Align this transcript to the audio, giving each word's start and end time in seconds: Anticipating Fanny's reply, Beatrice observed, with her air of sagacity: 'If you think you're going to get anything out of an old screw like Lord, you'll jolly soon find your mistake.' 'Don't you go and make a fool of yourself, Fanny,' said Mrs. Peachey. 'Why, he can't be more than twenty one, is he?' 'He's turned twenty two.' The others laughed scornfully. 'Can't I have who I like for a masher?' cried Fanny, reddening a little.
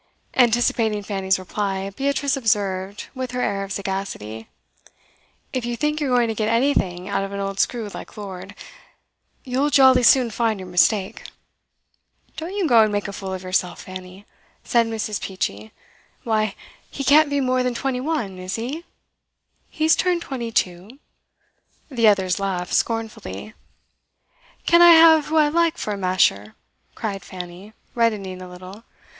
Anticipating 0.33 1.03
Fanny's 1.03 1.37
reply, 1.37 1.91
Beatrice 1.91 2.35
observed, 2.35 3.09
with 3.13 3.29
her 3.33 3.41
air 3.41 3.63
of 3.63 3.71
sagacity: 3.71 4.49
'If 5.53 5.63
you 5.63 5.75
think 5.77 5.99
you're 6.01 6.09
going 6.15 6.27
to 6.27 6.33
get 6.33 6.49
anything 6.49 7.07
out 7.07 7.23
of 7.23 7.31
an 7.31 7.39
old 7.39 7.59
screw 7.59 7.87
like 7.89 8.17
Lord, 8.17 8.55
you'll 9.43 9.69
jolly 9.69 10.01
soon 10.01 10.31
find 10.31 10.59
your 10.59 10.67
mistake.' 10.69 11.25
'Don't 12.35 12.55
you 12.55 12.67
go 12.67 12.81
and 12.81 12.91
make 12.91 13.07
a 13.07 13.13
fool 13.13 13.31
of 13.31 13.43
yourself, 13.43 13.83
Fanny,' 13.83 14.25
said 14.63 14.87
Mrs. 14.87 15.21
Peachey. 15.21 15.71
'Why, 16.23 16.55
he 16.89 17.03
can't 17.03 17.29
be 17.29 17.39
more 17.39 17.61
than 17.61 17.75
twenty 17.75 18.01
one, 18.01 18.39
is 18.39 18.55
he?' 18.55 18.83
'He's 19.69 19.95
turned 19.95 20.23
twenty 20.23 20.51
two.' 20.51 20.97
The 21.91 22.07
others 22.07 22.39
laughed 22.39 22.73
scornfully. 22.73 23.53
'Can't 24.65 24.81
I 24.81 24.93
have 24.93 25.27
who 25.27 25.35
I 25.37 25.49
like 25.49 25.77
for 25.77 25.93
a 25.93 25.97
masher?' 25.97 26.55
cried 26.95 27.21
Fanny, 27.23 27.73
reddening 27.93 28.41
a 28.41 28.49
little. 28.49 28.83